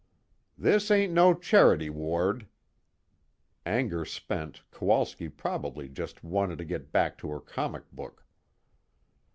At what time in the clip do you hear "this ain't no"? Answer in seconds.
0.57-1.35